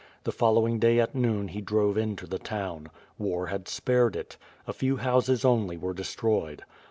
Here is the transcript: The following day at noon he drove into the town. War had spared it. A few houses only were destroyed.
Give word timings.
The 0.23 0.31
following 0.31 0.79
day 0.79 0.99
at 0.99 1.13
noon 1.13 1.49
he 1.49 1.61
drove 1.61 1.95
into 1.95 2.25
the 2.25 2.39
town. 2.39 2.89
War 3.19 3.45
had 3.45 3.67
spared 3.67 4.15
it. 4.15 4.35
A 4.65 4.73
few 4.73 4.97
houses 4.97 5.45
only 5.45 5.77
were 5.77 5.93
destroyed. 5.93 6.63